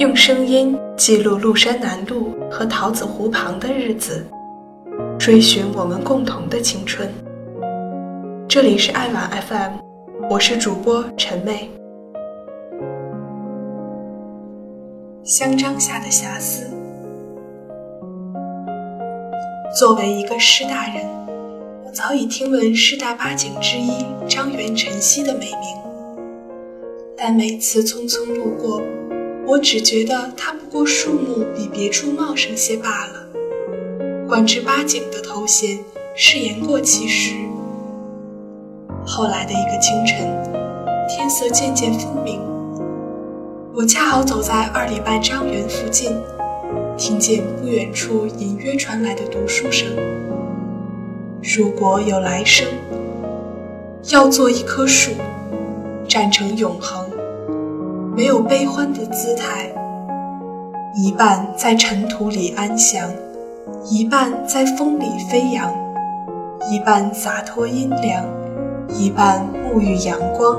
[0.00, 4.24] 用声音记录麓山南路和桃子湖旁的日子，
[5.18, 7.06] 追寻我们共同的青春。
[8.48, 9.72] 这里是爱晚 FM，
[10.30, 11.68] 我是主播陈妹。
[15.22, 16.64] 香樟下的遐思。
[19.78, 21.04] 作为一个师大人，
[21.84, 26.24] 我早已听闻师大八景之一张园晨曦的美名，
[27.14, 28.80] 但每次匆匆路过，
[29.50, 33.26] 我只觉得它不过树木比别处茂盛些罢了。
[34.28, 35.76] 官之八景的头衔
[36.14, 37.34] 是言过其实。
[39.04, 40.24] 后来的一个清晨，
[41.08, 42.40] 天色渐渐分明，
[43.74, 46.16] 我恰好走在二里半张园附近。
[46.96, 49.88] 听见不远处隐约传来的读书声。
[51.42, 52.68] 如果有来生，
[54.10, 55.10] 要做一棵树，
[56.06, 56.99] 站成永恒，
[58.20, 59.72] 没有悲欢的姿态，
[60.94, 63.08] 一半在尘土里安详，
[63.86, 65.72] 一半在风里飞扬，
[66.70, 68.22] 一半洒脱阴凉，
[68.90, 70.54] 一半沐浴阳光，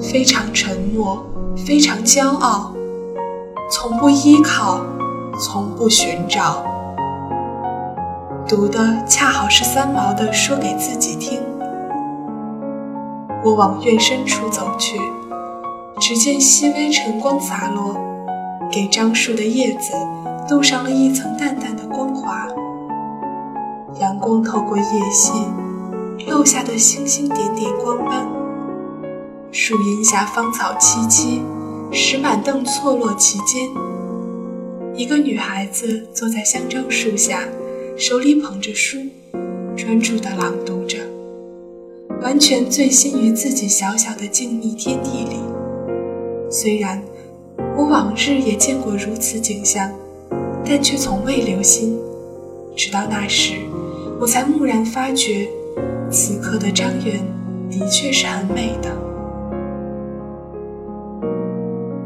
[0.00, 1.24] 非常沉默，
[1.64, 2.72] 非常骄傲，
[3.70, 4.80] 从不依靠。
[5.38, 6.62] 从不寻找，
[8.46, 11.40] 读的恰好是三毛的《说给自己听》。
[13.44, 15.00] 我往院深处走去，
[16.00, 17.96] 只见细微晨光洒落，
[18.70, 19.92] 给樟树的叶子
[20.48, 22.48] 镀上了一层淡淡的光华。
[24.00, 25.32] 阳光透过叶隙，
[26.26, 28.26] 漏下的星星点点光斑。
[29.52, 31.42] 树荫下芳草萋萋，
[31.92, 33.68] 石板凳错落其间。
[34.94, 37.40] 一个女孩子坐在香樟树下，
[37.96, 38.98] 手里捧着书，
[39.76, 40.98] 专注地朗读着，
[42.22, 45.36] 完全醉心于自己小小的静谧天地里。
[46.52, 47.02] 虽然
[47.74, 49.90] 我往日也见过如此景象，
[50.62, 51.98] 但却从未留心。
[52.76, 53.54] 直到那时，
[54.20, 55.48] 我才蓦然发觉，
[56.10, 57.24] 此刻的张园
[57.70, 58.94] 的确是很美的。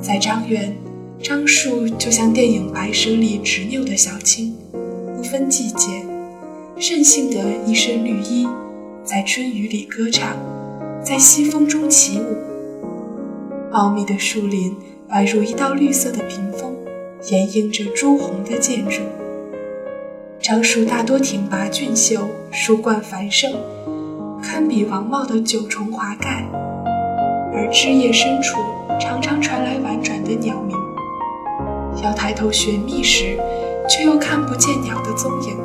[0.00, 0.76] 在张园。
[1.22, 4.54] 樟树就像电影《白蛇》里执拗的小青，
[5.16, 5.86] 不分季节，
[6.76, 8.46] 任性的一身绿衣，
[9.02, 10.36] 在春雨里歌唱，
[11.02, 12.43] 在西风中起舞。
[13.74, 14.72] 茂密的树林
[15.10, 16.72] 宛如一道绿色的屏风，
[17.32, 19.02] 掩映着朱红的建筑。
[20.40, 22.20] 樟树大多挺拔俊秀，
[22.52, 23.52] 树冠繁盛，
[24.40, 26.48] 堪比王茂的九重华盖，
[27.52, 28.60] 而枝叶深处
[29.00, 30.76] 常常传来婉转的鸟鸣。
[32.04, 33.36] 要抬头寻觅时，
[33.88, 35.56] 却又看不见鸟的踪影，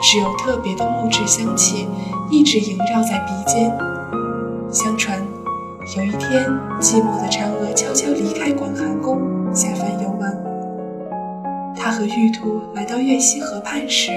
[0.00, 1.86] 只有特别的木质香气
[2.30, 3.70] 一直萦绕在鼻尖。
[4.70, 5.22] 相传，
[5.96, 6.44] 有一天，
[6.82, 9.18] 寂寞的嫦娥悄悄离开广寒宫，
[9.54, 10.36] 下凡游玩。
[11.74, 14.10] 她和玉兔来到月溪河畔时，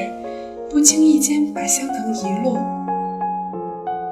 [0.69, 2.59] 不经意间把香囊遗落，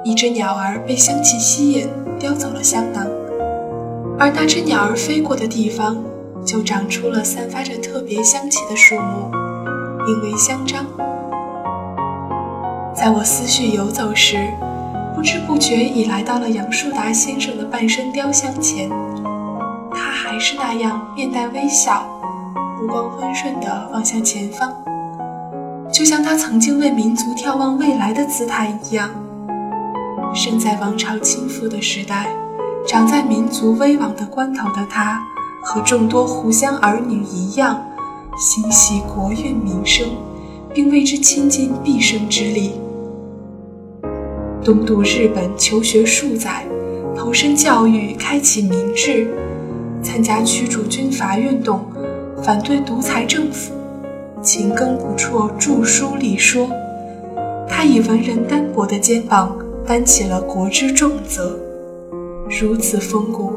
[0.02, 1.86] 一只鸟儿被香气吸引，
[2.18, 3.06] 叼走了香囊，
[4.18, 5.96] 而那只鸟儿飞过的地方。
[6.42, 9.30] 就长出了散发着特别香气的树木，
[10.06, 10.86] 名为香樟。
[12.94, 14.50] 在我思绪游走时，
[15.14, 18.88] 不知不觉已来到了杨树达先生的半身雕像前。
[19.90, 22.04] 他还是那样面带微笑，
[22.80, 24.72] 目光温顺地望向前方，
[25.92, 29.10] 就像他曾经为民族眺望未来的姿态一样。
[30.34, 32.28] 身在王朝倾覆的时代，
[32.86, 35.20] 长在民族危亡的关头的他。
[35.62, 37.84] 和众多湖湘儿女一样，
[38.38, 40.08] 心系国运民生，
[40.72, 42.80] 并为之倾尽毕生之力。
[44.62, 46.66] 东渡日本求学数载，
[47.16, 49.26] 投身教育，开启民智，
[50.02, 51.80] 参加驱逐军阀运动，
[52.42, 53.72] 反对独裁政府，
[54.42, 56.68] 勤耕不辍，著书立说。
[57.66, 59.56] 他以文人单薄的肩膀
[59.86, 61.58] 担起了国之重责，
[62.60, 63.52] 如此风骨。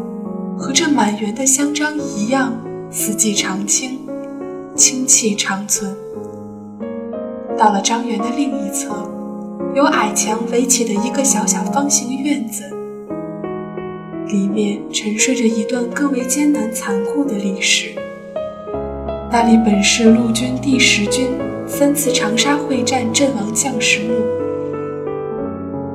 [0.57, 2.53] 和这满园的香樟一样，
[2.89, 3.99] 四季常青，
[4.75, 5.94] 清气长存。
[7.57, 8.94] 到了张园的另一侧，
[9.75, 12.63] 由矮墙围起的一个小小方形院子，
[14.27, 17.89] 里面沉睡着一段更为艰难残酷的历史。
[19.31, 21.31] 那里本是陆军第十军
[21.65, 24.13] 三次长沙会战阵亡将士墓，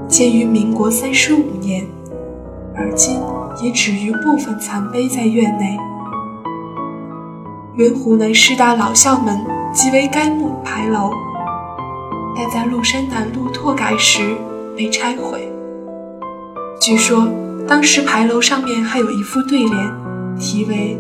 [0.09, 1.87] 建于民国三十五年，
[2.75, 3.19] 而今。
[3.61, 5.77] 也只余部分残碑在院内。
[7.75, 9.37] 原湖南师大老校门
[9.75, 11.11] 即为该墓牌楼，
[12.39, 14.37] 但在麓山南路拓改时
[14.77, 15.51] 被拆毁。
[16.81, 17.29] 据说
[17.67, 19.93] 当时牌楼上面还有一副对联，
[20.39, 20.97] 题为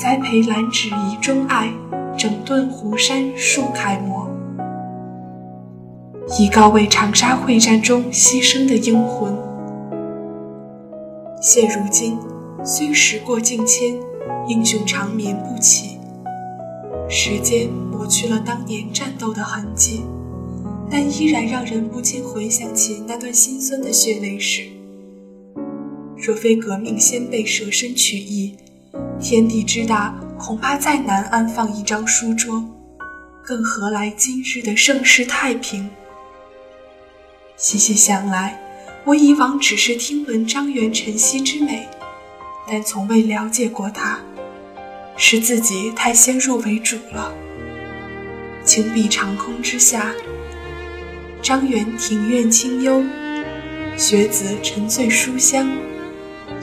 [0.00, 1.72] 栽培兰芷宜钟爱，
[2.16, 4.30] 整顿湖山树楷模。
[6.38, 9.36] 以告慰长沙会战中牺牲的英魂。
[11.42, 12.16] 现如今，
[12.64, 13.98] 虽时过境迁，
[14.46, 15.98] 英雄长眠不起。
[17.08, 20.04] 时间抹去了当年战斗的痕迹，
[20.90, 24.64] 但依然让人不禁回想起那段心酸的血泪史。
[26.16, 28.56] 若非革命先辈舍身取义，
[29.20, 32.62] 天地之大，恐怕再难安放一张书桌，
[33.44, 35.88] 更何来今日的盛世太平？
[37.56, 38.60] 细细想来，
[39.04, 41.86] 我以往只是听闻张元晨曦之美，
[42.66, 44.18] 但从未了解过他，
[45.16, 47.32] 是自己太先入为主了。
[48.64, 50.12] 青碧长空之下，
[51.42, 53.02] 张元庭院清幽，
[53.96, 55.68] 学子沉醉书香，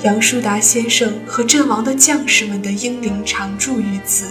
[0.04, 4.26] 杨树达先生和阵亡的将士们的英灵常驻于此，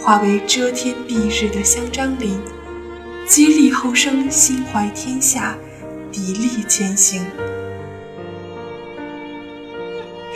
[0.00, 2.36] 化为遮天蔽日的香樟林，
[3.28, 5.56] 激励后生心怀天下。
[6.12, 7.24] 砥砺前行。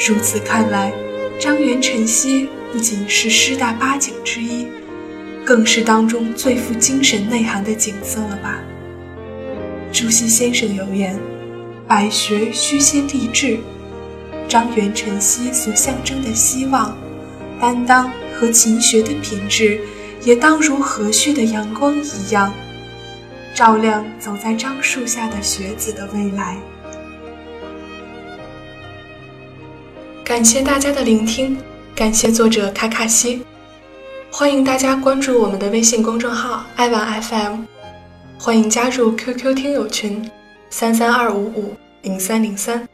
[0.07, 0.93] 如此看来，
[1.41, 4.69] 张元晨曦不仅是师大八景之一，
[5.45, 8.64] 更是当中最富精神内涵的景色了吧？
[9.95, 11.17] 朱熹先生有言
[11.87, 13.61] ：“百学须先立志。”
[14.49, 16.99] 张元晨曦所象征的希望、
[17.61, 19.81] 担当和勤学的品质，
[20.25, 22.53] 也当如和煦的阳光一样。
[23.55, 26.57] 照亮走在樟树下的学子的未来。
[30.25, 31.57] 感谢大家的聆听，
[31.95, 33.45] 感谢作者卡卡西，
[34.29, 37.61] 欢迎大家关注我们的微信公众号“爱玩 FM”，
[38.45, 40.31] 欢迎加入 QQ 听友群
[40.69, 42.87] 三三二五五零三零三。